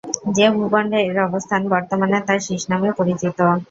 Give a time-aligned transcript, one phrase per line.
[0.35, 3.37] যে ভূখণ্ডে এর অবস্থান, বর্তমানে তা সীস নামে পরিচিত।